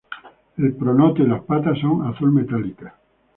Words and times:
El 0.57 0.73
pronoto 0.73 1.21
y 1.21 1.27
las 1.27 1.43
patas 1.43 1.77
son 1.77 2.03
azul 2.07 2.31
metálicas. 2.31 2.91